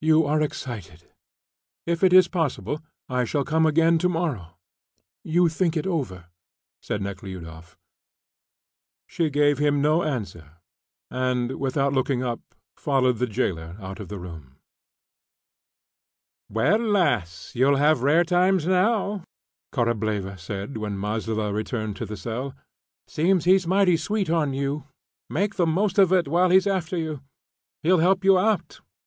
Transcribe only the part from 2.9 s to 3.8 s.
I shall come